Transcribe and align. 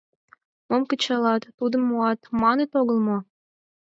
—Мом 0.69 0.83
кычалат— 0.89 1.43
тудым 1.57 1.81
муат, 1.89 2.19
маныт 2.41 2.71
огыл 2.79 2.97
мо? 3.07 3.17